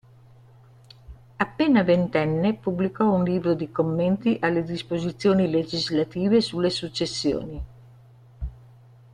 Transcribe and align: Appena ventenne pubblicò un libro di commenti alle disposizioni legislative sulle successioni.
Appena 1.37 1.83
ventenne 1.83 2.55
pubblicò 2.55 3.11
un 3.13 3.23
libro 3.23 3.53
di 3.53 3.69
commenti 3.71 4.35
alle 4.41 4.63
disposizioni 4.63 5.47
legislative 5.47 6.41
sulle 6.41 6.71
successioni. 6.71 7.65